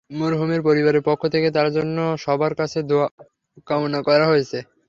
মরহুমের 0.11 0.61
পরিবারের 0.67 1.03
পক্ষ 1.09 1.23
থেকে 1.33 1.47
তাঁর 1.55 1.69
জন্য 1.77 1.97
সবার 2.17 2.53
কাছে 2.59 2.79
দোয়া 2.89 3.07
কামনা 3.67 3.99
করা 4.07 4.25
হয়েছে। 4.27 4.57